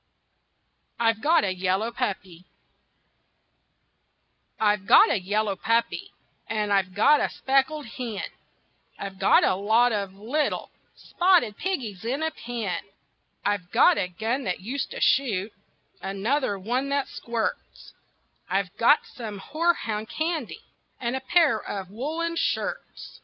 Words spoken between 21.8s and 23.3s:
woolen shirts.